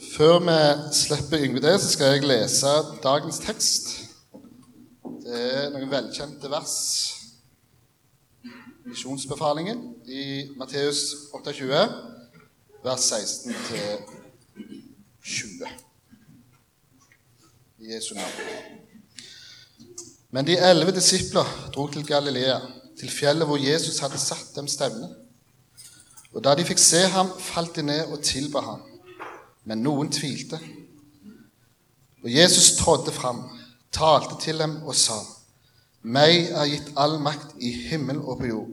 [0.00, 2.70] Før vi slipper Yngve det, så skal jeg lese
[3.04, 3.90] dagens tekst.
[5.20, 6.76] Det er noen velkjente vers.
[8.88, 10.24] Misjonsbefalingen i
[10.56, 11.02] Matteus
[11.36, 11.84] 28,
[12.84, 13.54] vers 16
[15.20, 15.68] 20.
[17.84, 18.40] I Jesu navn.
[20.30, 22.56] Men de elleve disipler dro til Galilea,
[22.96, 25.12] til fjellet hvor Jesus hadde satt dem stevne.
[26.32, 28.86] Og da de fikk se ham, falt de ned og tilba ham
[29.70, 30.58] men noen tvilte.
[32.24, 33.44] Og Jesus trådte fram,
[33.94, 35.20] talte til dem og sa:"
[36.02, 38.68] Meg er gitt all makt i himmel og på jord.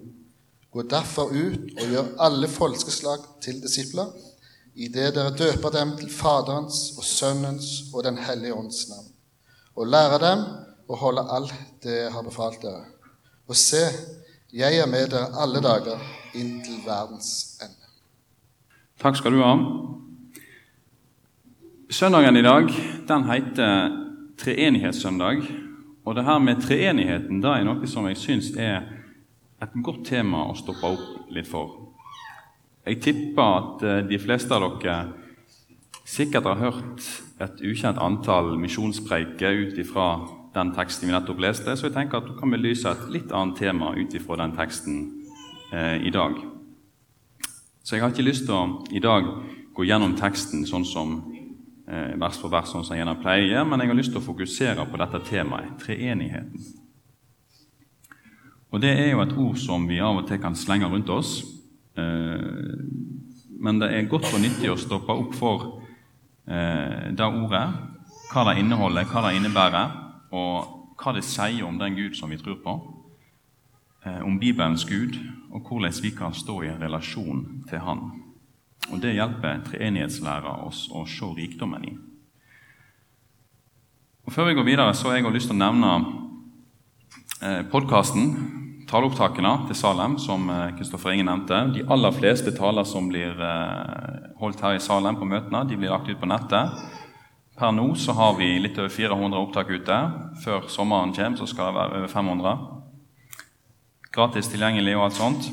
[0.71, 4.13] Gå derfor ut og gjør alle folkeslag til disipler,
[4.75, 9.11] idet dere døper dem til Faderens og Sønnens og Den hellige ånds navn,
[9.75, 10.45] og lærer dem
[10.87, 12.85] å holde alt det jeg har befalt dere.
[13.47, 13.83] Og se,
[14.53, 15.99] jeg er med dere alle dager
[16.33, 17.91] inntil verdens ende.
[18.99, 19.55] Takk skal du ha.
[21.89, 22.67] Søndagen i dag
[23.07, 23.91] den heter
[24.37, 25.37] treenighetssøndag.
[26.03, 28.81] Og det her med treenigheten det er noe som jeg syns er
[29.63, 31.93] et godt tema å stoppe opp litt for.
[32.83, 34.97] Jeg tipper at eh, de fleste av dere
[36.03, 37.07] sikkert har hørt
[37.39, 40.09] et ukjent antall misjonspreiker ut ifra
[40.59, 43.63] den teksten vi nettopp leste, så jeg tenker at du kan belyse et litt annet
[43.63, 44.99] tema ut ifra den teksten
[45.71, 46.35] eh, i dag.
[47.79, 49.31] Så jeg har ikke lyst til å i dag
[49.71, 51.19] gå gjennom teksten sånn som
[51.87, 54.85] vers for vers, sånn som jeg gjerne pleier, men jeg har lyst til å fokusere
[54.91, 56.65] på dette temaet, treenigheten.
[58.75, 61.39] Og Det er jo et ord som vi av og til kan slenge rundt oss.
[61.95, 62.75] Eh,
[63.57, 65.63] men det er godt og nyttig å stoppe opp for
[66.45, 67.63] eh, det ordet,
[68.33, 69.95] hva det inneholder, hva det innebærer,
[70.35, 72.77] og hva det sier om den Gud som vi tror på,
[74.07, 75.17] om Bibelens Gud,
[75.51, 78.05] og hvordan vi kan stå i en relasjon til Han.
[78.91, 81.95] Og Det hjelper treenighetslæra oss å se rikdommen i.
[84.27, 85.91] Og Før vi går videre, så har jeg lyst til å nevne
[87.41, 88.31] eh, podkasten,
[88.87, 90.47] taleopptakene til Salem, som
[90.77, 91.59] Kristoffer Inge Ingen nevnte.
[91.75, 95.91] De aller fleste taler som blir eh, holdt her i Salem på møtene, de blir
[95.91, 96.75] lagt ut på nettet.
[97.57, 99.95] Per nå så har vi litt over 400 opptak ute.
[100.43, 102.57] Før sommeren kommer, så skal det være over 500.
[104.13, 105.49] Gratis tilgjengelig og alt sånt.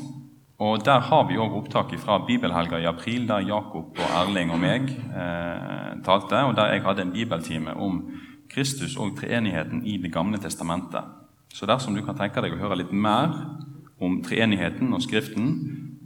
[0.59, 4.59] Og Der har vi òg opptak fra bibelhelga i april, der Jakob og Erling og
[4.59, 8.05] meg eh, talte, og der jeg hadde en bibeltime om
[8.49, 11.03] Kristus og treenigheten i Det gamle testamentet.
[11.53, 13.33] Så dersom du kan tenke deg å høre litt mer
[13.99, 15.51] om treenigheten og Skriften,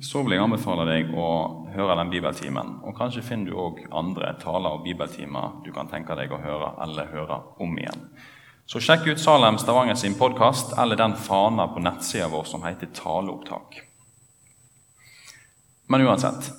[0.01, 1.29] så vil jeg anbefale deg å
[1.75, 2.79] høre den bibeltimen.
[2.87, 6.71] Og kanskje finner du òg andre taler og bibeltimer du kan tenke deg å høre
[6.85, 8.07] eller høre om igjen.
[8.69, 12.89] Så sjekk ut Salem Stavanger sin podkast eller den fana på nettsida vår som heter
[12.93, 13.88] Taleopptak.
[15.89, 16.51] Men uansett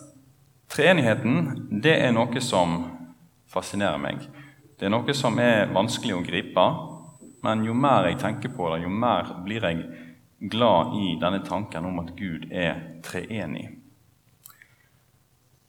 [0.75, 2.81] treenigheten det er noe som
[3.51, 4.25] fascinerer meg.
[4.79, 6.65] Det er noe som er vanskelig å gripe,
[7.47, 9.85] men jo mer jeg tenker på det, jo mer blir jeg
[10.51, 13.69] glad i denne tanken om at Gud er treenig.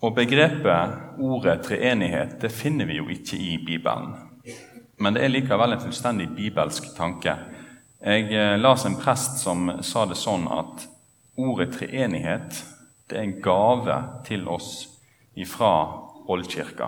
[0.01, 4.15] Og Begrepet, ordet treenighet, det finner vi jo ikke i Bibelen.
[4.97, 7.35] Men det er likevel en fullstendig bibelsk tanke.
[8.01, 10.87] Jeg eh, las en prest som sa det sånn at
[11.37, 12.63] ordet treenighet
[13.11, 14.87] det er en gave til oss
[15.35, 15.71] ifra
[16.31, 16.87] Oldkirka.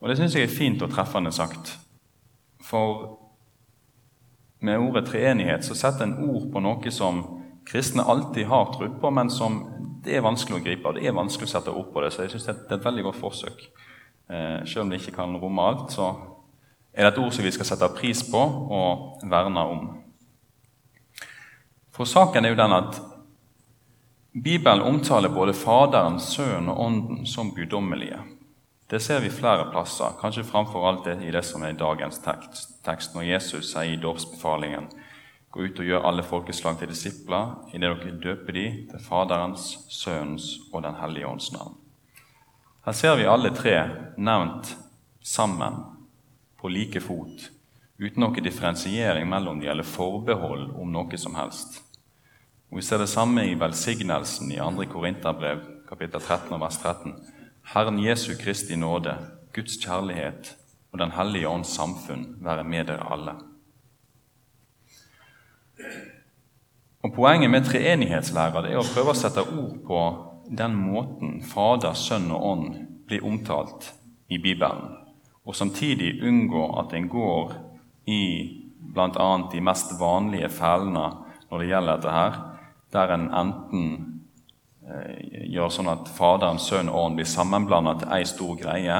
[0.00, 1.76] Og Det syns jeg er fint og treffende sagt.
[2.62, 3.18] For
[4.62, 7.22] med ordet treenighet så setter en ord på noe som
[7.66, 9.60] kristne alltid har tro på, men som
[10.02, 10.98] det er vanskelig å gripe av.
[10.98, 13.04] Det er vanskelig å sette ord på det, så jeg syns det er et veldig
[13.06, 13.64] godt forsøk.
[14.30, 16.08] Eh, selv om det ikke kan romme alt, så
[16.92, 19.86] er det et ord som vi skal sette pris på og verne om.
[21.94, 22.98] For saken er jo den at
[24.34, 28.16] Bibelen omtaler både Faderen, Sønnen og Ånden som guddommelige.
[28.88, 33.26] Det ser vi flere plasser, kanskje framfor alt i det som er dagens tekst, når
[33.28, 34.88] Jesus sier i dåpsbefalingen
[35.52, 40.46] Gå ut og gjør alle folkeslag til disipler, idet dere døper de til Faderens, Sønnens
[40.72, 41.76] og Den hellige ånds navn.
[42.86, 43.76] Her ser vi alle tre
[44.16, 44.72] nevnt
[45.20, 45.76] sammen,
[46.56, 47.50] på like fot,
[48.00, 51.82] uten noe differensiering mellom de eller forbehold om noe som helst.
[52.72, 54.84] Og Vi ser det samme i velsignelsen i 2.
[54.88, 55.58] Korinterbrev,
[55.88, 57.12] kapittel 13, vers 13.
[57.68, 59.12] Herren Jesu Kristi nåde,
[59.52, 60.54] Guds kjærlighet
[60.92, 63.34] og Den hellige ånds samfunn være med dere alle.
[67.02, 70.00] Og Poenget med treenighetslæra er å prøve å sette ord på
[70.48, 73.90] den måten Fader, Sønn og Ånd blir omtalt
[74.32, 74.96] i Bibelen,
[75.44, 77.52] og samtidig unngå at en går
[78.08, 78.22] i
[78.80, 79.28] bl.a.
[79.52, 81.04] de mest vanlige fellene
[81.50, 82.40] når det gjelder dette her,
[82.92, 83.86] der en enten
[84.84, 88.98] eh, gjør sånn at Faderen, Sønn og Ånd blir sammenblanda til ei stor greie,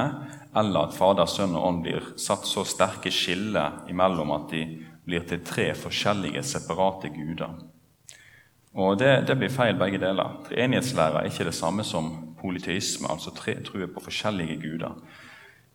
[0.55, 4.63] eller at Fader, Sønn og Ånd blir satt så sterke skiller imellom at de
[5.03, 7.55] blir til tre forskjellige, separate guder.
[8.73, 10.39] Og det, det blir feil, begge deler.
[10.47, 14.95] Treenighetslære er ikke det samme som politisme, altså tre, truer på forskjellige guder.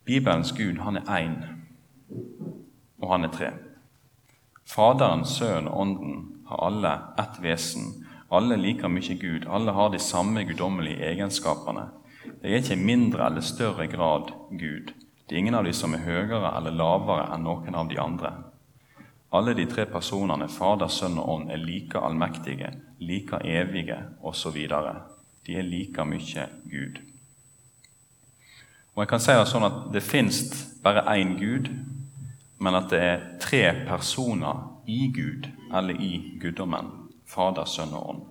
[0.07, 1.37] Bibelens Gud, han er én,
[3.03, 3.51] og han er tre.
[4.67, 6.19] Faderen, Sønnen og Ånden
[6.49, 8.07] har alle ett vesen.
[8.31, 9.47] Alle liker mye Gud.
[9.49, 11.89] Alle har de samme guddommelige egenskapene.
[12.43, 14.93] De er ikke i mindre eller større grad Gud.
[15.29, 18.33] Det er ingen av de som er høyere eller lavere enn noen av de andre.
[19.33, 22.71] Alle de tre personene, Fader, Sønn og Ånd, er like allmektige,
[23.01, 24.57] like evige osv.
[25.45, 27.01] De er like mye Gud.
[28.95, 30.41] Og jeg kan si det sånn at det fins
[30.83, 31.69] bare én Gud,
[32.59, 36.98] men at det er tre personer i Gud, eller i guddommen.
[37.29, 38.23] Fader, Sønn og Ånd.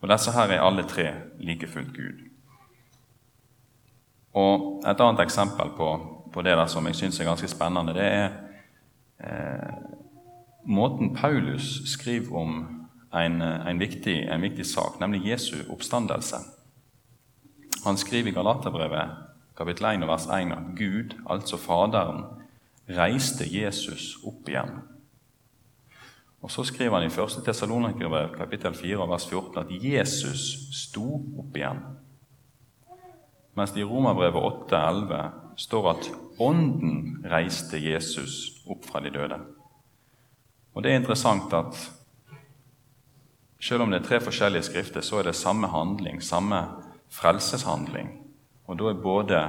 [0.00, 1.06] Og disse her er alle tre
[1.40, 2.24] like fullt Gud.
[4.34, 5.88] Og Et annet eksempel på,
[6.32, 8.28] på det der som jeg syns er ganske spennende, det er
[9.20, 9.72] eh,
[10.64, 12.52] måten Paulus skriver om
[13.14, 16.36] en, en, viktig, en viktig sak, nemlig Jesu oppstandelse.
[17.84, 19.16] Han skriver i Galaterbrevet
[19.56, 22.24] kapittel 1 vers 1 at Gud, altså Faderen,
[22.88, 24.78] reiste Jesus opp igjen.
[26.42, 27.44] Og Så skriver han i 1.
[27.44, 31.82] Tessalonikerbrev kapittel 4 vers 14 at Jesus sto opp igjen.
[33.58, 39.40] Mens det i Romerbrevet 8,11 står at Ånden reiste Jesus opp fra de døde.
[40.74, 41.74] Og Det er interessant at
[43.60, 46.60] selv om det er tre forskjellige skrifter, så er det samme handling, samme
[47.10, 48.12] frelseshandling.
[48.66, 49.40] Og da er både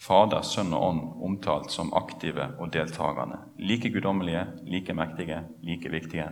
[0.00, 3.36] Fader, Sønn og Ånd omtalt som aktive og deltakende.
[3.58, 6.28] Like guddommelige, like mektige, like viktige.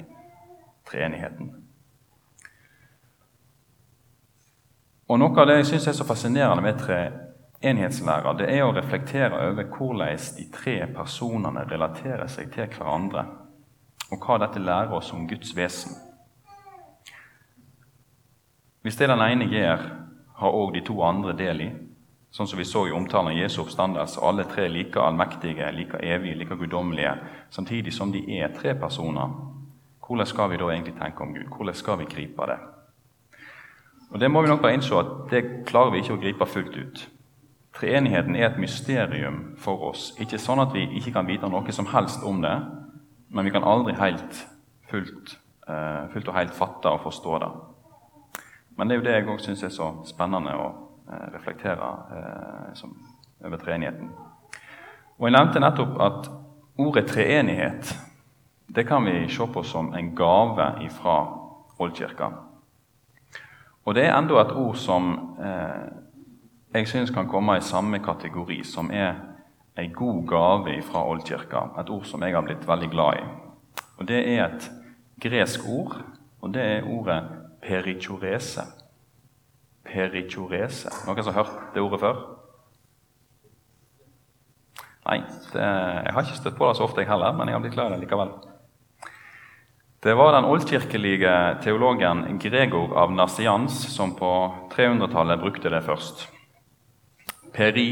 [0.89, 1.51] Treenigheten.
[5.09, 9.37] Og Noe av det jeg syns er så fascinerende med treenighetslæra, det er å reflektere
[9.51, 13.25] over hvordan de tre personene relaterer seg til hverandre,
[14.09, 15.97] og hva dette lærer oss om Guds vesen.
[18.81, 19.85] Hvis det den ene gjør,
[20.41, 21.71] har òg de to andre del i,
[22.31, 24.21] Sånn som vi så i omtalen av Jesu oppstandelse.
[24.21, 27.15] Alle tre like allmektige, like evige, like guddommelige,
[27.51, 29.33] samtidig som de er tre personer.
[30.07, 31.49] Hvordan skal vi da egentlig tenke om Gud?
[31.57, 32.59] Hvordan skal vi gripe det?
[34.11, 36.77] Og Det må vi nok bare innse at det klarer vi ikke å gripe fullt
[36.77, 37.09] ut.
[37.77, 40.15] Treenigheten er et mysterium for oss.
[40.21, 42.57] Ikke sånn at vi ikke kan vite noe som helst om det,
[43.29, 44.47] men vi kan aldri helt
[44.91, 45.37] fullt,
[45.69, 47.51] uh, fullt og helt fatte og forstå det.
[48.77, 50.57] Men det er jo det jeg òg syns er så spennende.
[50.57, 52.97] og Eh, reflektere eh, som,
[53.45, 54.11] over treenigheten.
[55.19, 56.27] Og Jeg nevnte nettopp at
[56.77, 57.95] ordet treenighet
[58.77, 61.15] det kan vi se på som en gave fra
[61.79, 62.29] Oldkirka.
[63.85, 65.09] Og det er enda et ord som
[65.41, 65.87] eh,
[66.75, 69.15] jeg syns kan komme i samme kategori, som er
[69.79, 71.71] en god gave fra Oldkirka.
[71.81, 73.25] Et ord som jeg har blitt veldig glad i.
[73.97, 74.71] Og Det er et
[75.21, 75.97] gresk ord,
[76.41, 77.23] og det er ordet
[77.63, 78.78] perichorese
[79.89, 80.93] perichorese.
[81.07, 82.21] Noen som har hørt det ordet før?
[85.09, 85.23] Nei,
[85.55, 87.77] det, jeg har ikke støtt på det så ofte, jeg heller, men jeg har blitt
[87.77, 88.33] glad i det likevel.
[90.05, 94.33] Det var den oldkirkelige teologen Gregor av Nassians som på
[94.77, 96.29] 300-tallet brukte det først.
[97.57, 97.89] Peri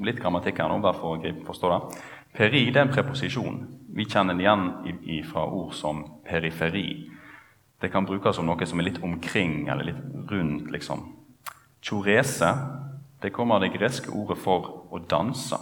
[0.00, 1.98] Litt grammatikk her nå, bare for å forstå det.
[2.32, 3.58] Peri det er en preposisjon.
[3.92, 7.11] Vi kjenner det igjen fra ord som periferi.
[7.82, 10.70] Det kan brukes som noe som er litt omkring eller litt rundt.
[10.70, 11.02] liksom.
[11.82, 12.54] Chorese
[13.22, 15.58] det kommer av det greske ordet for å danse.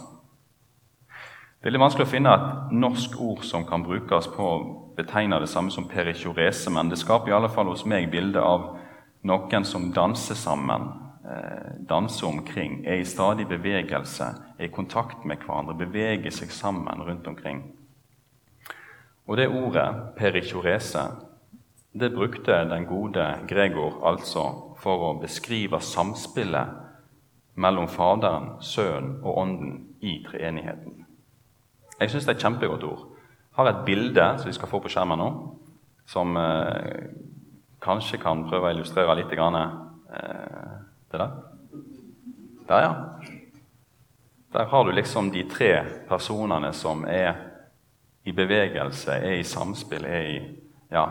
[1.61, 4.61] Det er litt vanskelig å finne et norsk ord som kan brukes på å
[4.97, 8.79] betegne det samme som perichorese, men det skaper i alle fall hos meg bildet av
[9.29, 10.89] noen som danser sammen,
[11.21, 17.05] eh, danser omkring, er i stadig bevegelse, er i kontakt med hverandre, beveger seg sammen
[17.05, 17.61] rundt omkring.
[19.27, 21.05] Og det ordet, perichorese,
[21.93, 24.45] det brukte den gode Gregor altså
[24.79, 26.77] for å beskrive samspillet
[27.59, 31.01] mellom Faderen, Sønnen og Ånden i treenigheten.
[31.99, 33.03] Jeg syns det er et kjempegodt ord.
[33.51, 35.29] Jeg har et bilde som vi skal få på skjermen nå,
[36.07, 37.11] som eh,
[37.83, 40.77] kanskje kan prøve å illustrere litt grann, eh,
[41.11, 41.35] det der.
[42.71, 42.93] Der, ja.
[44.55, 45.73] Der har du liksom de tre
[46.07, 47.35] personene som er
[48.23, 50.39] i bevegelse, er i samspill, er i
[50.91, 51.05] ja,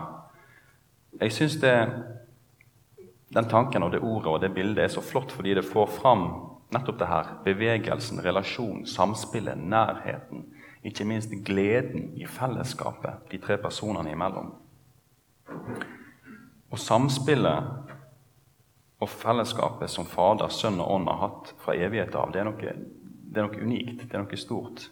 [1.19, 5.67] jeg syns den tanken og det ordet og det bildet er så flott fordi det
[5.67, 6.25] får fram
[6.71, 7.29] nettopp det her.
[7.45, 10.45] Bevegelsen, relasjonen, samspillet, nærheten.
[10.83, 14.53] Ikke minst gleden i fellesskapet de tre personene imellom.
[16.71, 17.91] Og samspillet
[19.01, 22.73] og fellesskapet som Fader, Sønn og Ånd har hatt fra evighet av, det er noe,
[23.31, 24.85] det er noe unikt, det er noe stort.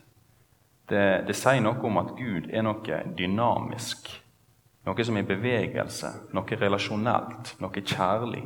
[0.90, 4.10] Det, det, sier noe om at Gud er noe dynamisk,
[4.90, 8.42] noe som er i bevegelse, noe relasjonelt, noe kjærlig.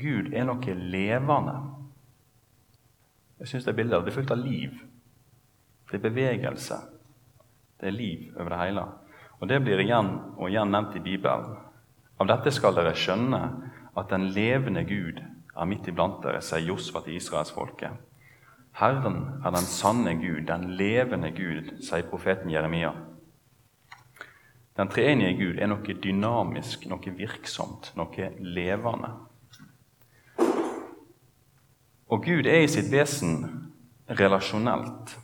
[0.00, 1.58] Gud er noe levende.
[3.42, 4.02] Jeg syns det er bilder.
[4.02, 4.78] Det er fullt av liv.
[5.90, 6.80] Det er bevegelse.
[7.80, 8.86] Det er liv over det hele.
[9.40, 11.56] Og Det blir igjen og igjen nevnt i Bibelen.
[12.16, 13.42] Av dette skal dere skjønne
[13.94, 17.98] at den levende Gud er midt iblant dere, sier Josfa til israelsfolket.
[18.80, 22.94] Herren er den sanne Gud, den levende Gud, sier profeten Jeremia.
[24.74, 29.12] Den treenige Gud er noe dynamisk, noe virksomt, noe levende.
[32.10, 33.36] Og Gud er i sitt vesen
[34.10, 35.14] relasjonelt.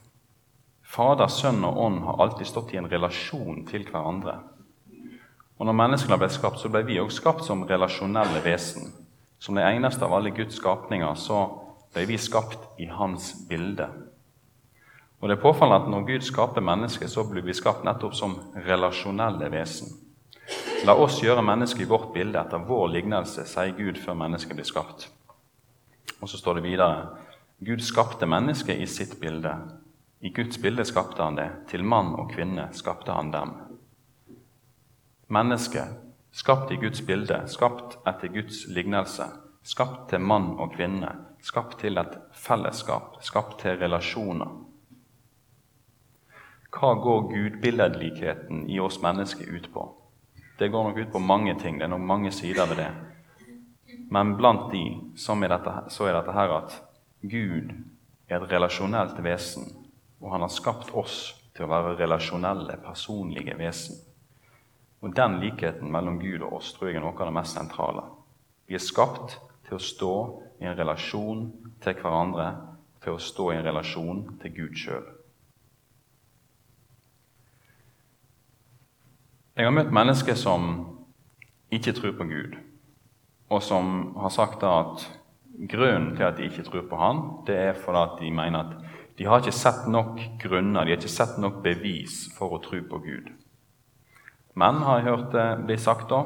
[0.87, 4.39] Fader, Sønn og Ånd har alltid stått i en relasjon til hverandre.
[5.61, 8.89] Og når menneskene ble skapt, så ble vi også skapt som relasjonelle vesen.
[9.43, 11.43] Som det eneste av alle Guds skapninger så
[11.93, 13.91] ble vi skapt i Hans bilde.
[15.21, 18.39] Og det er påfallende at Når Gud skaper mennesket, så blir vi skapt nettopp som
[18.67, 19.93] relasjonelle vesen.
[20.85, 24.65] La oss gjøre mennesket i vårt bilde etter vår lignelse, sier Gud før mennesket blir
[24.65, 25.11] skapt.
[26.21, 27.09] Og så står det videre
[27.61, 29.53] Gud skapte mennesket i sitt bilde.
[30.21, 31.51] I Guds bilde skapte han det.
[31.69, 33.53] Til mann og kvinne skapte han dem.
[35.29, 36.01] Mennesket,
[36.33, 39.29] skapt i Guds bilde, skapt etter Guds lignelse,
[39.63, 41.13] skapt til mann og kvinne,
[41.45, 44.70] skapt til et fellesskap, skapt til relasjoner.
[46.71, 49.89] Hva går gudbilledlikheten i oss mennesker ut på?
[50.59, 51.79] Det går nok ut på mange ting.
[51.79, 52.91] Det er nok mange sider ved det.
[54.11, 56.77] Men blant de er dette, så er dette her at
[57.23, 57.73] Gud
[58.29, 59.67] er et relasjonelt vesen,
[60.21, 63.99] og han har skapt oss til å være relasjonelle, personlige vesen.
[65.01, 68.05] Og Den likheten mellom Gud og oss tror jeg er noe av det mest sentrale.
[68.69, 70.17] Vi er skapt til å stå
[70.61, 71.47] i en relasjon
[71.83, 72.51] til hverandre,
[73.03, 75.09] til å stå i en relasjon til Gud sjøl.
[79.61, 80.71] Jeg har møtt mennesker som
[81.69, 82.55] ikke tror på Gud,
[83.53, 85.03] og som har sagt at
[85.69, 89.27] grunnen til at de ikke tror på Han, det er fordi de mener at de
[89.29, 93.03] har ikke sett nok grunner, de har ikke sett nok bevis for å tro på
[93.05, 93.27] Gud.
[94.57, 96.23] Men har jeg hørt det bli sagt da,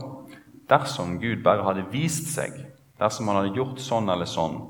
[0.71, 2.55] dersom Gud bare hadde vist seg
[3.03, 4.61] dersom han hadde gjort sånn eller sånn,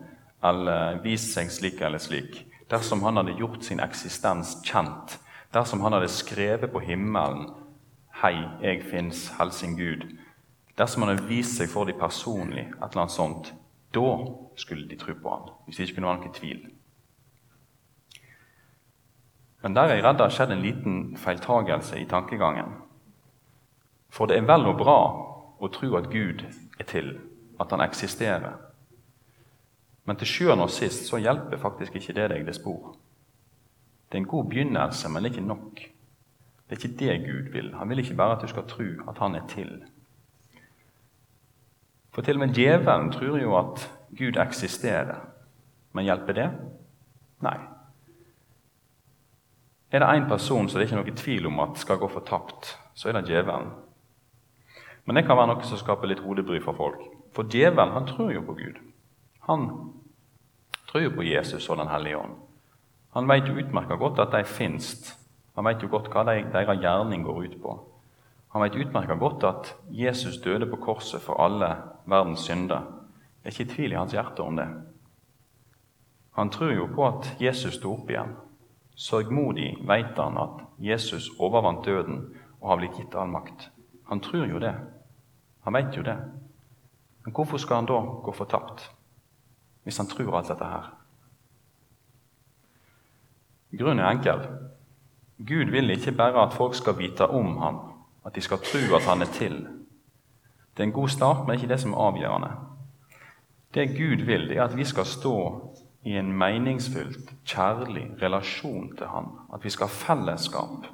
[0.40, 5.18] eller vist seg slik eller slik, dersom han hadde gjort sin eksistens kjent,
[5.52, 7.52] dersom han hadde skrevet på himmelen
[8.22, 10.06] 'Hei, jeg fins, helsing Gud',
[10.78, 13.54] dersom han hadde vist seg for dem personlig, et eller annet sånt,
[13.94, 14.10] da
[14.56, 16.60] skulle de tro på han, hvis det ikke kunne være noen tvil.
[19.62, 22.74] Men der er jeg redd det har skjedd en liten feiltagelse i tankegangen.
[24.10, 24.98] For det er vel og bra
[25.58, 26.44] å tro at Gud
[26.78, 27.14] er til,
[27.60, 28.58] at han eksisterer.
[30.04, 32.92] Men til sjuende og sist så hjelper faktisk ikke det deg det spor.
[34.12, 35.80] Det er en god begynnelse, men ikke nok.
[36.68, 37.74] Det er ikke det Gud vil.
[37.74, 39.82] Han vil ikke bare at du skal tro at han er til.
[42.14, 43.84] For til og med djevelen tror jo at
[44.18, 45.20] Gud eksisterer.
[45.92, 46.50] Men hjelper det?
[47.42, 47.56] Nei.
[49.90, 52.78] Er det én person som det ikke er noe tvil om at skal gå fortapt,
[52.94, 53.70] så er det djevelen.
[55.04, 57.02] Men det kan være noe som skaper litt hodebry for folk.
[57.34, 58.80] For djevelen han tror jo på Gud.
[59.46, 59.68] Han
[60.88, 62.34] tror jo på Jesus og Den hellige ånd.
[63.14, 65.14] Han vet jo utmerka godt at de finnes.
[65.54, 67.74] Han vet jo godt hva deres gjerning går ut på.
[68.54, 71.70] Han vet utmerka godt at Jesus døde på korset for alle
[72.06, 72.86] verdens synder.
[73.42, 74.68] Det er ikke tvil i hans hjerte om det.
[76.34, 78.34] Han tror jo på at Jesus sto opp igjen.
[78.94, 82.20] Sørgmodig vet han at Jesus overvant døden
[82.60, 83.70] og har blitt gitt all makt.
[84.10, 84.74] Han tror jo det.
[85.66, 86.16] Han vet jo det.
[87.24, 88.90] Men hvorfor skal han da gå fortapt,
[89.82, 90.90] hvis han tror alt dette her?
[93.78, 94.42] Grunnen er enkel.
[95.38, 97.80] Gud vil ikke bare at folk skal vite om ham,
[98.26, 99.66] at de skal tro at han er til.
[100.76, 102.50] Det er en god start, men ikke det som er avgjørende.
[103.74, 105.36] Det Gud vil, det er at vi skal stå
[106.04, 109.38] i en meningsfylt, kjærlig relasjon til ham.
[109.54, 110.86] At vi skal ha fellesskap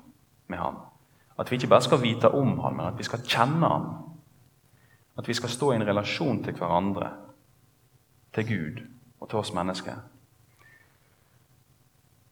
[0.49, 0.76] med ham.
[1.38, 3.87] At vi ikke bare skal vite om ham, men at vi skal kjenne ham.
[5.18, 7.11] At vi skal stå i en relasjon til hverandre,
[8.35, 8.82] til Gud
[9.20, 9.94] og til oss mennesker.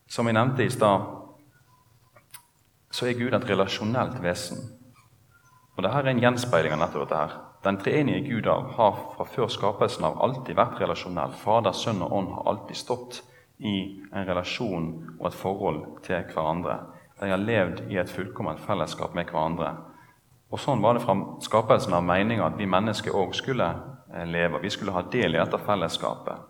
[0.09, 1.18] Som jeg nevnte i stad,
[2.91, 4.59] så er Gud et relasjonelt vesen.
[5.77, 7.17] Og Dette er en gjenspeiling av nettopp dette.
[7.17, 7.37] her.
[7.65, 11.33] Den treenige Gud har fra før skapelsen av alltid vært relasjonell.
[11.33, 13.23] Fader, Sønn og Ånd har alltid stått
[13.59, 16.79] i en relasjon og et forhold til hverandre.
[17.21, 19.75] De har levd i et fullkomment fellesskap med hverandre
[20.49, 21.15] og Sånn var det fra
[21.45, 24.63] skapelsen av meninga at vi mennesker òg skulle eh, leve.
[24.63, 26.47] Vi skulle ha del i dette fellesskapet.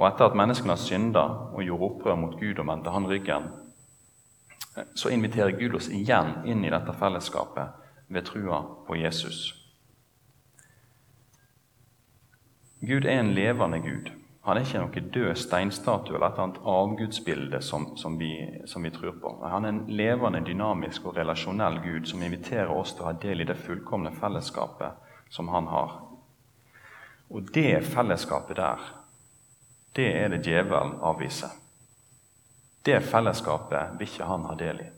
[0.00, 3.50] Og etter at menneskene synda og gjorde opprør mot Gud og vendte han ryggen,
[4.94, 7.68] så inviterer Gud oss igjen inn i dette fellesskapet
[8.06, 9.54] ved trua på Jesus.
[12.80, 14.10] Gud er en levende Gud.
[14.44, 18.34] Han er ikke noen død steinstatue eller et annet avgudsbilde som, som, vi,
[18.68, 19.32] som, vi, tror på.
[19.48, 23.40] Han er en levende, dynamisk og relasjonell Gud som inviterer oss til å ha del
[23.40, 25.00] i det fullkomne fellesskapet
[25.32, 25.96] som han har.
[27.32, 28.84] Og det fellesskapet der,
[29.96, 31.63] det er det djevelen avviser.
[32.86, 34.90] Det fellesskapet vil ikke han ha del i.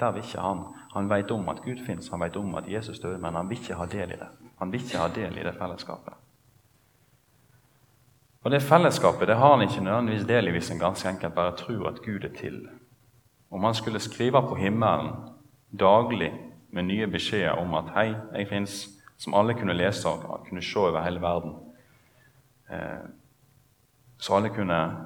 [0.00, 2.98] Der vil ikke Han Han vet om at Gud fins, han vet om at Jesus
[2.98, 4.28] døde, men han vil ikke ha del i det.
[4.58, 6.12] Han vil ikke ha del i det fellesskapet.
[8.44, 11.56] Og Det fellesskapet det har han ikke nødvendigvis del i hvis en ganske enkelt bare
[11.56, 12.68] tror at Gud er til.
[13.50, 15.10] Om han skulle skrive på himmelen
[15.80, 16.32] daglig
[16.70, 20.78] med nye beskjeder om at 'hei, jeg fins', som alle kunne lese og kunne se
[20.78, 21.54] over hele verden,
[22.70, 23.06] eh,
[24.18, 24.96] så alle kunne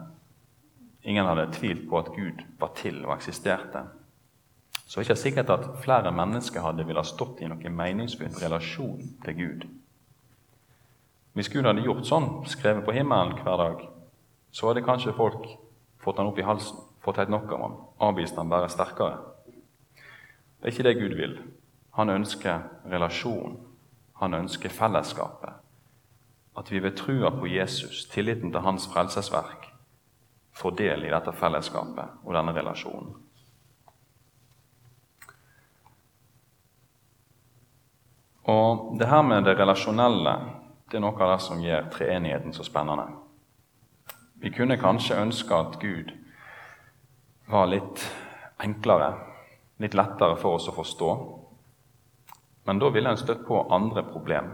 [1.07, 3.85] Ingen hadde tvilt på at Gud var til og eksisterte.
[4.87, 9.03] Så er det ikke sikkert at flere mennesker hadde ville stått i noen meningsfull relasjon
[9.25, 9.67] til Gud.
[11.37, 13.87] Hvis Gud hadde gjort sånn, skrevet på himmelen hver dag,
[14.51, 15.47] så hadde kanskje folk
[16.03, 19.19] fått han opp i halsen, fått helt nok av ham, avvist han bare sterkere.
[20.59, 21.39] Det er ikke det Gud vil.
[21.99, 23.59] Han ønsker relasjon.
[24.23, 25.61] Han ønsker fellesskapet.
[26.57, 29.69] At vi ved trua på Jesus, tilliten til hans frelsesverk,
[30.57, 33.15] får del i dette fellesskapet og denne relasjonen.
[38.47, 40.37] Og det her med det relasjonelle
[40.87, 43.09] det er noe av det som gjør treenigheten så spennende.
[44.39, 46.13] Vi kunne kanskje ønske at Gud
[47.51, 48.05] var litt
[48.63, 49.11] enklere,
[49.83, 51.11] litt lettere for oss å forstå.
[52.71, 54.53] Men da ville en støtt på andre problem.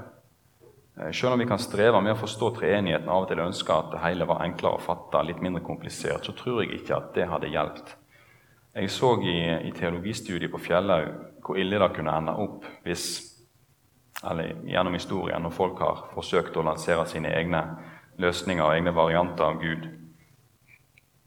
[1.01, 3.91] Eh, selv om vi kan streve med å forstå treenigheten av og til ønske at
[3.95, 7.29] det hele var enklere å fatte, litt mindre komplisert, så tror jeg ikke at det
[7.31, 7.97] hadde hjulpet.
[8.75, 9.37] Jeg så i,
[9.69, 11.13] i teologistudiet på Fjellhaug
[11.45, 13.33] hvor ille det kunne ende opp hvis
[14.23, 17.63] eller gjennom historien, når folk har forsøkt å lansere sine egne
[18.23, 19.89] løsninger og egne varianter av Gud.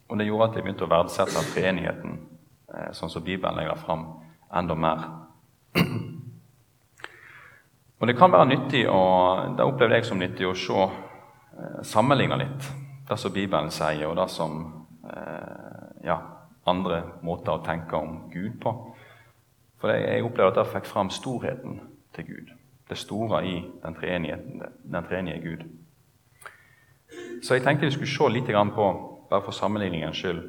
[0.08, 2.20] Og Det gjorde at jeg begynte å verdsette treenigheten,
[2.74, 4.06] eh, sånn som Bibelen legger fram,
[4.54, 5.10] enda mer.
[8.00, 12.38] Og Det kan være nyttig, og det opplevde jeg som nyttig, å se, eh, sammenligne
[12.38, 12.72] litt
[13.08, 16.18] det som Bibelen sier, og det som eh, ja,
[16.66, 18.74] andre måter å tenke om Gud på.
[19.80, 21.80] For jeg opplevde at det fikk fram storheten
[22.16, 22.54] til Gud
[22.90, 23.96] det store i den
[25.10, 25.64] treenige Gud.
[27.44, 28.86] Så jeg tenkte vi skulle se litt på,
[29.30, 30.44] bare for sammenligningens skyld,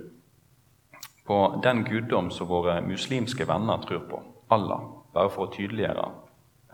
[1.26, 4.80] på den guddom som våre muslimske venner tror på, Allah,
[5.14, 6.25] bare for å tydeliggjøre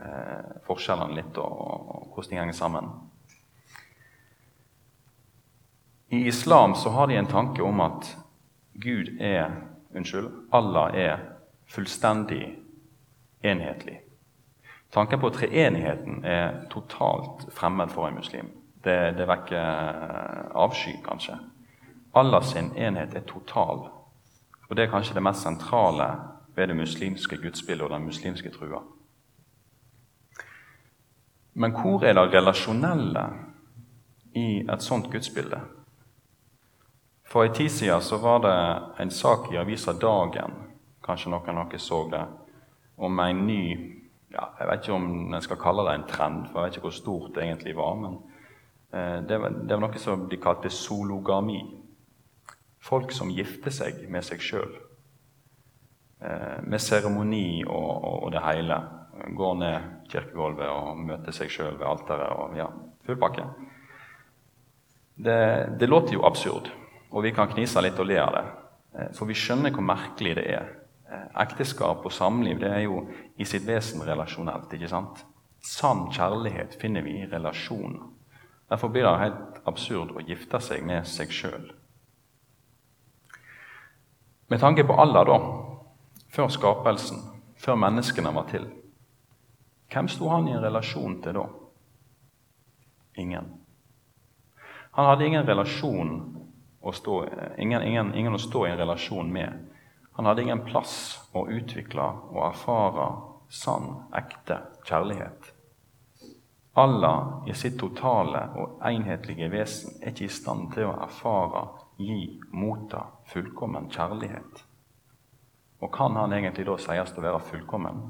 [0.02, 2.90] eh, forskjellene litt og, og, hvordan de henger sammen.
[6.12, 8.16] I islam så har de en tanke om at
[8.74, 9.50] Gud er
[9.92, 11.18] Unnskyld, Allah er
[11.68, 12.58] fullstendig
[13.44, 13.98] enhetlig.
[14.92, 18.48] Tanken på treenigheten er totalt fremmed for en muslim.
[18.84, 21.36] Det, det vekker avsky, kanskje.
[22.14, 23.86] Allah sin enhet er total.
[24.68, 26.08] Og det er kanskje det mest sentrale
[26.56, 28.82] ved det muslimske gudsbildet og den muslimske trua.
[31.54, 33.26] Men hvor er det relasjonelle
[34.34, 35.60] i et sånt gudsbilde?
[37.32, 38.56] For en tid siden så var det
[39.02, 40.52] en sak i avisa Dagen,
[41.04, 42.22] kanskje noen av dere så det,
[42.96, 43.62] om en ny
[44.32, 46.86] ja, Jeg vet ikke om en skal kalle det en trend, for jeg vet ikke
[46.86, 47.98] hvor stort det egentlig var.
[48.00, 48.14] Men
[48.92, 51.60] eh, det, var, det, var, noe som de kalte sologami.
[52.80, 54.72] Folk som gifter seg med seg sjøl.
[56.24, 58.80] Eh, med seremoni og, og, og, det hele.
[59.22, 62.66] Går ned kirkegulvet og møter seg sjøl ved alteret og ja,
[63.06, 63.46] full pakke.
[65.22, 65.40] Det,
[65.78, 66.72] det låter jo absurd,
[67.12, 68.46] og vi kan knise litt og le av det.
[68.98, 70.70] Eh, for vi skjønner hvor merkelig det er
[71.12, 73.02] Eh, ekteskap og samliv det er jo
[73.36, 74.72] i sitt vesen relasjonelt.
[74.72, 75.24] ikke sant?
[75.60, 78.08] Sann kjærlighet finner vi i relasjoner.
[78.70, 81.68] Derfor blir det helt absurd å gifte seg med seg sjøl.
[84.48, 85.36] Med tanke på alder, da,
[86.32, 87.20] før skapelsen,
[87.56, 88.64] før menneskene var til,
[89.92, 91.46] hvem sto han i en relasjon til da?
[93.20, 93.50] Ingen.
[94.92, 96.14] Han hadde ingen relasjon
[96.80, 97.18] å stå,
[97.58, 99.68] ingen, ingen, ingen å stå i en relasjon med.
[100.16, 100.94] Han hadde ingen plass
[101.32, 103.08] å utvikle og erfare
[103.52, 105.52] sann, ekte kjærlighet.
[106.74, 111.66] Allah i sitt totale og enhetlige vesen er ikke i stand til å erfare,
[112.00, 114.64] gi, motta fullkommen kjærlighet.
[115.84, 118.06] Og kan han egentlig da sies å være fullkommen?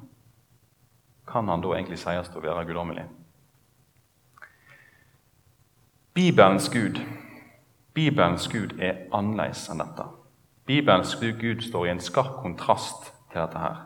[1.29, 3.07] Kan han da egentlig sies å være guddommelig?
[6.13, 6.99] Bibelens Gud
[7.95, 10.07] Bibelens Gud er annerledes enn dette.
[10.65, 13.59] Bibelens Gud står i en skarp kontrast til dette.
[13.59, 13.81] her.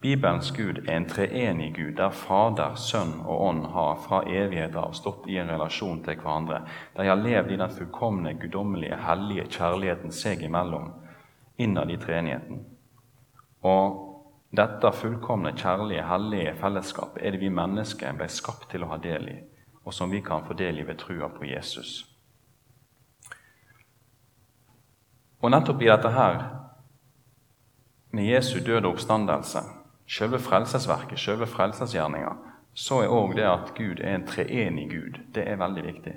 [0.00, 4.92] Bibelens Gud er en treenig Gud, der Fader, Sønn og Ånd har fra evighet av
[4.92, 6.60] stått i en relasjon til hverandre.
[6.96, 10.92] De har levd i den fullkomne, guddommelige, hellige kjærligheten seg imellom,
[11.58, 12.60] innad i treenigheten.
[13.62, 14.07] Og
[14.50, 19.28] dette fullkomne, kjærlige, hellige fellesskapet er det vi mennesker ble skapt til å ha del
[19.28, 19.36] i,
[19.84, 22.06] og som vi kan få del i ved trua på Jesus.
[25.40, 26.38] Og nettopp i dette her,
[28.10, 29.60] med Jesu døde oppstandelse,
[30.08, 32.32] selve frelsesverket, selve frelsesgjerninga,
[32.72, 36.16] så er òg det at Gud er en treenig Gud, det er veldig viktig.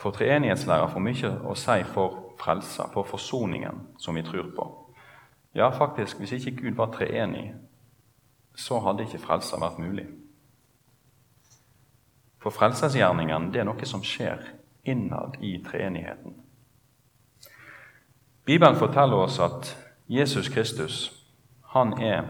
[0.00, 4.68] For treenighetslæra får mye å si for frelsa, for forsoningen som vi tror på.
[5.54, 7.54] Ja, faktisk, hvis ikke Gud var treenig,
[8.54, 10.06] så hadde ikke frelsa vært mulig.
[12.40, 14.40] For frelsesgjerningen det er noe som skjer
[14.88, 16.38] innad i treenigheten.
[18.44, 19.74] Bibelen forteller oss at
[20.08, 21.12] Jesus Kristus,
[21.74, 22.22] han er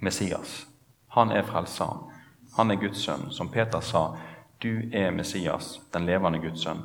[0.00, 0.66] Messias.
[1.08, 2.10] Han er frelseren.
[2.56, 3.30] Han er Guds sønn.
[3.30, 4.16] Som Peter sa,
[4.62, 6.82] du er Messias, den levende Guds sønn.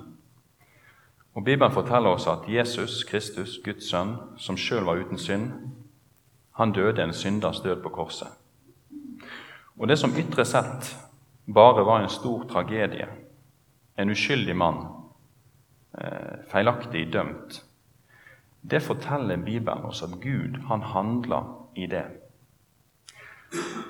[1.39, 5.45] Og Bibelen forteller oss at Jesus Kristus, Guds sønn, som sjøl var uten synd,
[6.59, 8.27] han døde en synders død på korset.
[9.77, 10.89] Og det som ytre sett
[11.47, 13.07] bare var en stor tragedie,
[13.95, 14.83] en uskyldig mann,
[15.95, 17.63] eh, feilaktig dømt,
[18.71, 22.05] det forteller Bibelen oss at Gud han handler i det.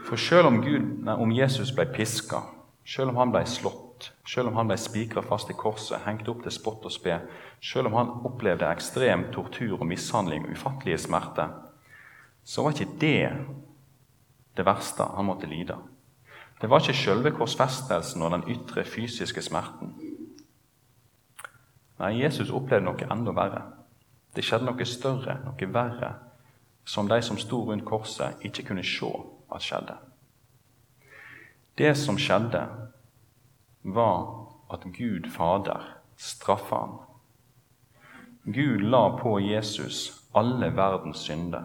[0.05, 0.63] For selv om,
[1.07, 2.45] om Jesus ble piska,
[2.85, 3.88] selv om han ble slått,
[4.27, 7.19] selv om han ble spikra fast i korset, hengt opp til spott og spe,
[7.61, 11.55] selv om han opplevde ekstrem tortur og mishandling og ufattelige smerter,
[12.43, 13.31] så var ikke det
[14.57, 15.77] det verste han måtte lide.
[16.61, 19.93] Det var ikke selve korsfestelsen og den ytre fysiske smerten.
[21.99, 23.61] Nei, Jesus opplevde noe enda verre.
[24.35, 26.13] Det skjedde noe større, noe verre,
[26.85, 29.09] som de som sto rundt korset, ikke kunne se
[29.55, 29.95] at skjedde.
[31.77, 32.65] Det som skjedde,
[33.81, 35.81] var at Gud Fader
[36.17, 36.97] straffa han.
[38.43, 41.63] Gud la på Jesus alle verdens synder.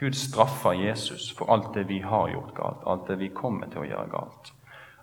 [0.00, 3.82] Gud straffa Jesus for alt det vi har gjort galt, alt det vi kommer til
[3.82, 4.52] å gjøre galt.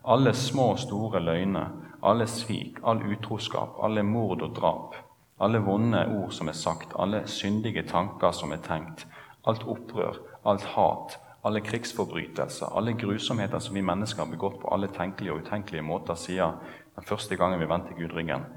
[0.04, 1.74] Alle små og store løgner,
[2.06, 4.96] alle svik, all utroskap, alle mord og drap.
[5.42, 9.04] Alle vonde ord som er sagt, alle syndige tanker som er tenkt,
[9.44, 14.88] alt opprør, alt hat, alle krigsforbrytelser, alle grusomheter som vi mennesker har begått på alle
[14.90, 16.58] tenkelige og utenkelige måter siden
[16.96, 18.48] den første gangen vi vendte Gud ryggen.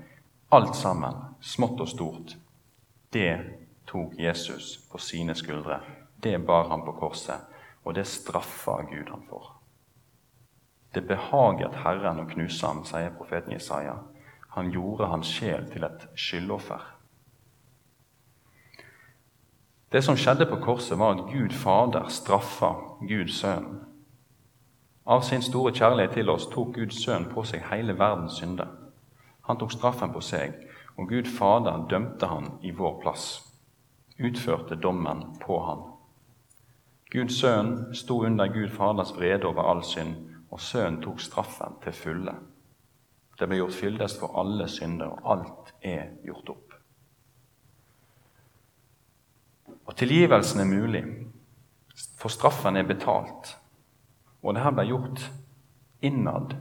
[0.49, 2.33] Alt sammen, smått og stort,
[3.13, 3.35] det
[3.87, 5.83] tok Jesus på sine skuldre.
[6.17, 7.45] Det bar han på korset,
[7.85, 9.59] og det straffa Gud han for.
[10.95, 13.99] Det behaget Herren å knuse ham, sier profeten Jesaja.
[14.57, 16.81] Han gjorde hans sjel til et skyldoffer.
[19.93, 23.81] Det som skjedde på korset, var at Gud Fader straffa Gud Sønn.
[25.07, 28.69] Av sin store kjærlighet til oss tok Gud Sønn på seg hele verdens synder.
[29.49, 30.59] Han tok straffen på seg,
[30.99, 33.31] og Gud Fader dømte han i vår plass.
[34.19, 35.87] Utførte dommen på han.
[37.11, 40.17] Gud Sønn sto under Gud Faders vrede over all synd,
[40.51, 42.35] og Sønnen tok straffen til fulle.
[43.39, 46.75] Det ble gjort fyldest for alle synder, og alt er gjort opp.
[49.87, 51.03] Og tilgivelsen er mulig,
[52.19, 53.57] for straffen er betalt.
[54.43, 55.25] Og det her ble gjort
[56.01, 56.55] innad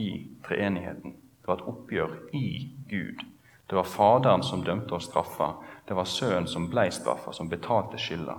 [0.00, 0.10] i
[0.46, 1.16] treenigheten.
[1.40, 2.48] Det var et oppgjør i
[2.88, 3.24] Gud.
[3.68, 5.52] Det var Faderen som dømte og straffa.
[5.88, 8.38] Det var Sønnen som ble straffa, som betalte skylda.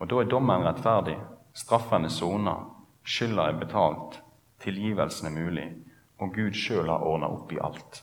[0.00, 1.18] Og da er dommen rettferdig.
[1.54, 2.56] Straffen er sona.
[3.04, 4.22] Skylda er betalt.
[4.64, 5.68] Tilgivelsen er mulig
[6.24, 8.02] og Gud sjøl har ordna opp i alt.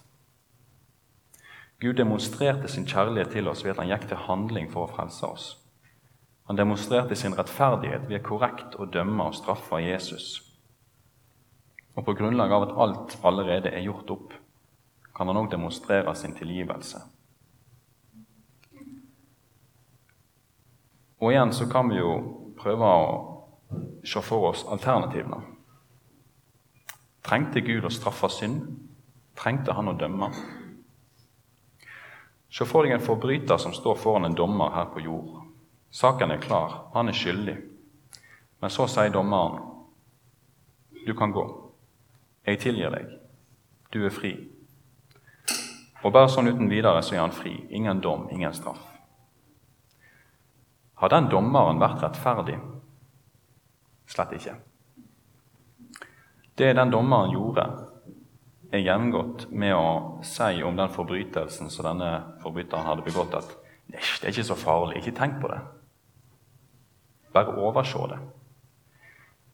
[1.81, 5.25] Gud demonstrerte sin kjærlighet til oss ved at han gikk til handling for å frelse
[5.25, 5.47] oss.
[6.45, 10.43] Han demonstrerte sin rettferdighet ved korrekt å dømme og straffe Jesus.
[11.95, 14.37] Og på grunnlag av at alt allerede er gjort opp,
[15.15, 17.01] kan han òg demonstrere sin tilgivelse.
[21.21, 22.13] Og igjen så kan vi jo
[22.61, 23.09] prøve å
[24.05, 25.41] se for oss alternativene.
[27.25, 28.65] Trengte Gud å straffe synd?
[29.37, 30.31] Trengte han å dømme?
[32.51, 35.41] Se for deg en forbryter som står foran en dommer her på jord.
[35.91, 37.57] Saken er klar, han er skyldig.
[38.59, 39.61] Men så sier dommeren,
[41.05, 41.71] 'Du kan gå.
[42.45, 43.19] Jeg tilgir deg.
[43.91, 44.49] Du er fri.'
[46.03, 47.67] Og bare sånn uten videre så er han fri.
[47.69, 48.81] Ingen dom, ingen straff.
[50.93, 52.59] Har den dommeren vært rettferdig?
[54.05, 54.55] Slett ikke.
[56.57, 57.90] Det den dommeren gjorde,
[58.71, 62.11] er gjengått med å si om den forbrytelsen som denne
[62.43, 63.57] forbryteren hadde begått, at
[63.91, 65.59] det er ikke så farlig, ikke tenk på det.
[67.35, 68.19] Bare overse det.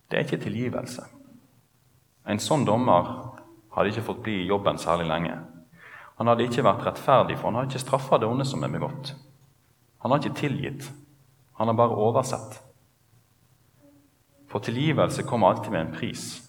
[0.08, 1.04] Det er ikke tilgivelse.
[2.28, 3.10] En sånn dommer
[3.74, 5.36] hadde ikke fått bli i jobben særlig lenge.
[6.18, 9.14] Han hadde ikke vært rettferdig, for han har ikke straffa det onde som er begått.
[10.02, 10.88] Han har ikke tilgitt,
[11.58, 12.60] han har bare oversett.
[14.48, 16.47] For tilgivelse kommer alltid med en pris.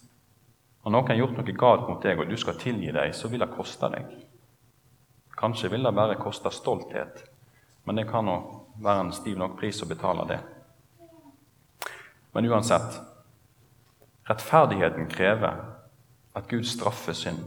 [0.83, 3.51] Har noen gjort noe galt mot deg, og du skal tilgi deg, så vil det
[3.51, 4.13] koste deg.
[5.39, 7.23] Kanskje vil det bare koste stolthet,
[7.83, 8.37] men det kan nå
[8.79, 10.39] være en stiv nok pris å betale det.
[12.35, 12.99] Men uansett
[14.29, 15.63] rettferdigheten krever
[16.37, 17.41] at Gud straffer synd.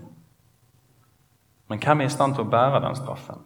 [1.70, 3.44] Men hvem er i stand til å bære den straffen?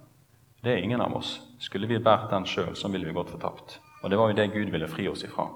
[0.65, 1.37] Det er ingen av oss.
[1.63, 3.79] Skulle vi båret den sjøl, så ville vi gått fortapt.
[4.03, 5.47] Og det var jo det Gud ville fri oss ifra.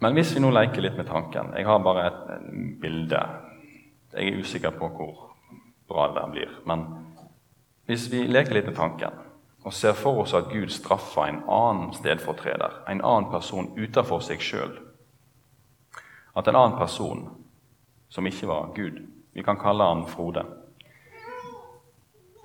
[0.00, 2.44] Men hvis vi nå leker litt med tanken Jeg har bare et
[2.80, 3.20] bilde.
[4.14, 5.26] Jeg er usikker på hvor
[5.90, 6.54] bra det blir.
[6.66, 6.86] Men
[7.86, 9.26] hvis vi leker litt med tanken
[9.60, 14.40] og ser for oss at Gud straffer en annen stedfortreder, en annen person utenfor seg
[14.40, 14.72] sjøl
[16.32, 17.26] At en annen person,
[18.08, 19.02] som ikke var Gud,
[19.34, 20.46] vi kan kalle han Frode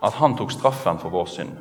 [0.04, 1.56] At han tok straffen for vår synd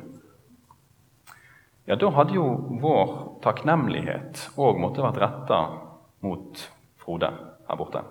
[1.85, 2.45] ja, da hadde jo
[2.81, 3.09] vår
[3.45, 5.59] takknemlighet òg måtte vært retta
[6.25, 6.65] mot
[7.05, 7.29] Frode
[7.69, 8.01] her borte.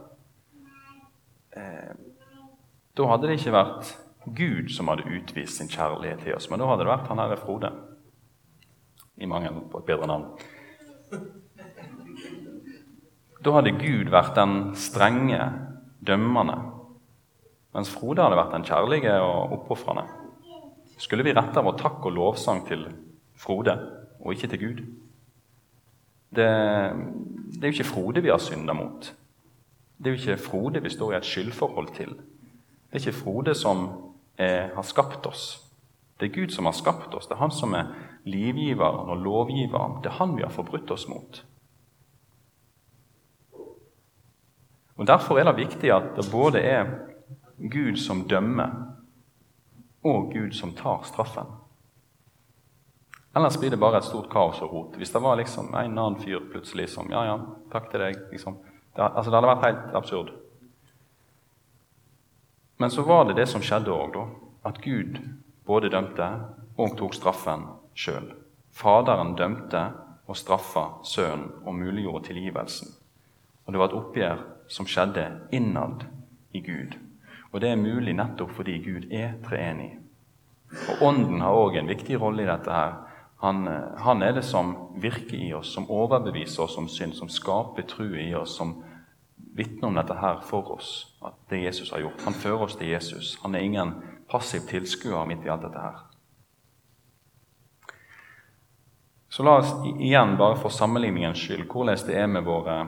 [1.54, 1.94] Eh,
[2.94, 3.94] da hadde det ikke vært
[4.38, 7.38] Gud som hadde utvist sin kjærlighet til oss, men da hadde det vært han herre
[7.40, 7.70] Frode.
[9.18, 10.30] I mangel på et bedre navn.
[13.44, 15.40] Da hadde Gud vært den strenge,
[16.04, 16.56] dømmende,
[17.74, 20.06] mens Frode hadde vært den kjærlige og oppofrende.
[21.02, 22.86] Skulle vi rette vår takk og lovsang til
[23.36, 23.74] Frode
[24.22, 24.84] og ikke til Gud?
[26.34, 26.48] Det,
[27.54, 29.14] det er jo ikke Frode vi har synda mot.
[29.98, 32.14] Det er jo ikke Frode vi står i et skyldforhold til.
[32.14, 33.86] Det er ikke Frode som
[34.38, 35.60] eh, har skapt oss.
[36.20, 37.26] Det er Gud som har skapt oss.
[37.26, 37.94] Det er Han som er
[38.24, 40.02] livgiveren og lovgiveren.
[40.02, 41.44] Det er Han vi har forbrutt oss mot.
[44.96, 46.84] Og Derfor er det viktig at det både er
[47.58, 48.70] Gud som dømmer,
[50.04, 51.63] og Gud som tar straffen.
[53.34, 54.96] Ellers blir det bare et stort kaos og rot.
[54.96, 57.38] Hvis det var liksom en annen fyr plutselig som Ja, ja,
[57.72, 58.18] takk til deg.
[58.30, 58.58] Liksom.
[58.94, 60.30] Det, altså, det hadde vært helt absurd.
[62.78, 64.24] Men så var det det som skjedde òg, da.
[64.70, 65.18] At Gud
[65.66, 66.28] både dømte
[66.78, 68.30] og tok straffen sjøl.
[68.74, 69.82] Faderen dømte
[70.26, 72.94] og straffa sønnen og muliggjorde tilgivelsen.
[73.64, 76.06] Og det var et oppgjør som skjedde innad
[76.52, 76.96] i Gud.
[77.52, 79.94] Og det er mulig nettopp fordi Gud er treenig.
[80.90, 82.96] Og Ånden har òg en viktig rolle i dette her.
[83.42, 87.28] Han, eh, han, er det som virker i oss, som overbeviser oss om synd, som
[87.28, 88.82] skaper tro i oss, som
[89.54, 92.24] vitner om dette her for oss, at det Jesus har gjort.
[92.24, 93.38] Han fører oss til Jesus.
[93.42, 93.94] Han er ingen
[94.30, 96.02] passiv tilskuer midt i alt dette her.
[99.28, 102.78] Så la oss igjen, bare for sammenligningens skyld, hvordan det våre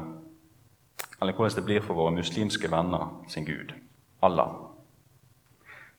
[1.18, 3.72] hvordan det blir for våre muslimske venner sin Gud,
[4.20, 4.52] Allah.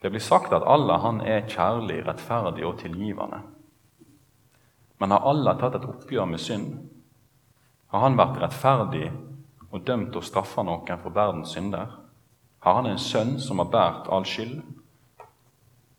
[0.02, 3.42] Det blir sagt at Allah han er kjærlig, rettferdig og tilgivende.
[4.98, 6.72] Men har Allah tatt et oppgjør med synd?
[7.94, 9.12] Har han vært rettferdig
[9.70, 11.94] og dømt og straffa noen for verdens synder?
[12.66, 14.58] Har han en sønn som har båret all skyld?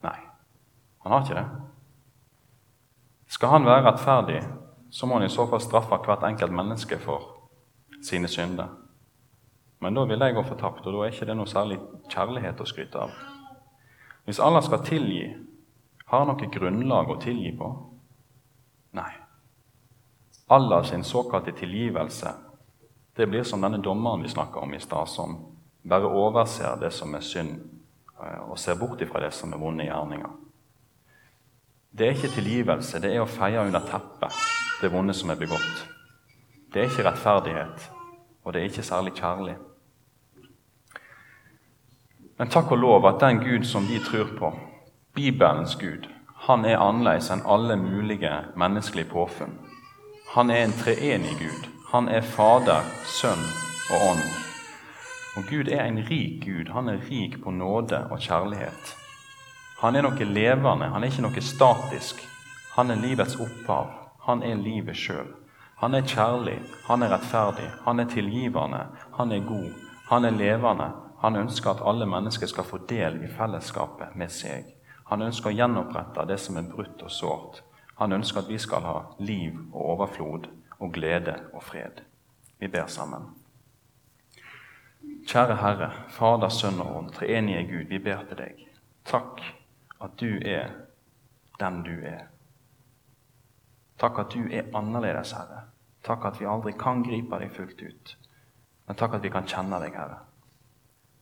[0.05, 0.19] Nei,
[1.05, 1.47] han har ikke det.
[3.29, 4.43] Skal han være rettferdig,
[4.91, 7.35] så må han i så fall straffe hvert enkelt menneske for
[8.05, 8.73] sine synder.
[9.81, 11.79] Men da vil jeg gå fortapt, og da er ikke det noe særlig
[12.11, 13.13] kjærlighet å skryte av.
[14.27, 15.29] Hvis Allah skal tilgi,
[16.09, 17.69] har han noe grunnlag å tilgi på?
[18.91, 19.13] Nei.
[20.49, 22.35] Allah sin såkalte tilgivelse
[23.19, 25.33] det blir som denne dommeren vi snakka om i stad, som
[25.83, 27.57] bare overser det som er synd,
[28.23, 30.37] eh, og ser bort ifra det som er vonde gjerninger.
[31.91, 34.39] Det er ikke tilgivelse, det er å feie under teppet
[34.79, 35.83] det vonde som er begått.
[36.71, 37.89] Det er ikke rettferdighet,
[38.45, 39.57] og det er ikke særlig kjærlig.
[42.39, 44.53] Men takk og lov at den Gud som vi tror på,
[45.15, 46.07] Bibelens Gud,
[46.49, 49.59] han er annerledes enn alle mulige menneskelige påfunn.
[50.33, 51.67] Han er en treenig Gud.
[51.91, 53.43] Han er Fader, Sønn
[53.93, 54.23] og Ånd.
[55.37, 56.71] Og Gud er en rik Gud.
[56.73, 58.95] Han er rik på nåde og kjærlighet.
[59.83, 62.25] Han er noe levende, han er ikke noe statisk.
[62.79, 63.93] Han er livets opphav.
[64.25, 65.29] Han er livet sjøl.
[65.85, 66.57] Han er kjærlig,
[66.89, 68.81] han er rettferdig, han er tilgivende,
[69.15, 69.69] han er god,
[70.09, 70.89] han er levende.
[71.21, 74.78] Han ønsker at alle mennesker skal få del i fellesskapet med seg.
[75.09, 77.63] Han ønsker å gjenopprette det som er brutt og sårt.
[77.99, 82.03] Han ønsker at vi skal ha liv og overflod og glede og fred.
[82.59, 83.31] Vi ber sammen.
[85.29, 88.63] Kjære Herre, Fader, Sønn og Ånd, treenige Gud, vi ber til deg.
[89.09, 89.43] Takk
[90.01, 90.71] at du er
[91.61, 92.29] den du er.
[93.99, 95.65] Takk at du er annerledes, Herre.
[96.07, 98.15] Takk at vi aldri kan gripe deg fullt ut.
[98.87, 100.21] Men takk at vi kan kjenne deg, Herre.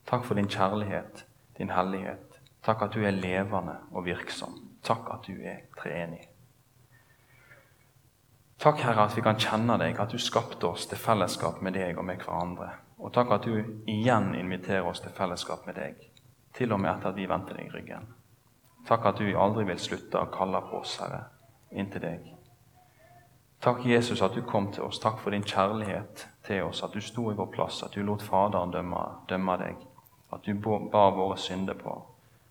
[0.07, 1.25] Takk for din kjærlighet,
[1.59, 2.26] din hellighet.
[2.67, 4.57] Takk at du er levende og virksom.
[4.83, 6.25] Takk at du er treenig.
[8.59, 11.99] Takk, Herre, at vi kan kjenne deg, at du skapte oss til fellesskap med deg
[11.99, 12.71] og med hverandre.
[12.99, 16.01] Og takk at du igjen inviterer oss til fellesskap med deg,
[16.57, 18.09] til og med etter at vi vendte deg ryggen.
[18.89, 21.23] Takk at du aldri vil slutte å kalle på oss, Herre,
[21.71, 22.27] inntil deg.
[23.63, 24.99] Takk, Jesus, at du kom til oss.
[25.03, 28.27] Takk for din kjærlighet til oss, at du sto i vår plass, at du lot
[28.27, 29.87] Faderen dømme, dømme deg,
[30.33, 31.95] at du bar våre synder på,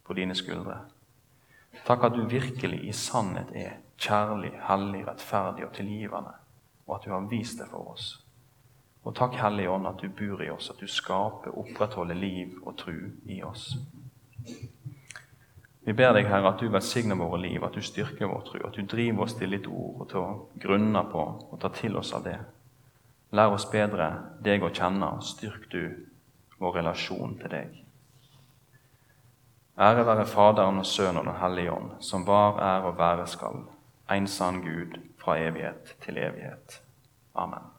[0.05, 0.77] på dine skuldre.
[1.85, 6.31] Takk at du virkelig i sannhet er kjærlig, hellig, rettferdig og tilgivende,
[6.87, 8.13] og at du har vist det for oss.
[9.05, 12.73] Og takk, Hellige Ånd, at du bor i oss, at du skaper, opprettholder liv og
[12.77, 12.95] tru
[13.29, 13.75] i oss.
[15.85, 18.73] Vi ber deg, Herre, at du velsigner våre liv, at du styrker vår tro, at
[18.73, 22.15] du driver oss til ditt ord og til å grunne på og ta til oss
[22.17, 22.39] av det.
[23.37, 24.09] Lær oss bedre
[24.41, 25.83] deg å kjenne, styrk du
[26.57, 27.85] vår relasjon til deg.
[29.75, 33.65] Ære være Faderen og Sønnen og hellige ånd, som var, er og være skal,
[34.11, 36.81] en sann Gud fra evighet til evighet.
[37.35, 37.74] Amen.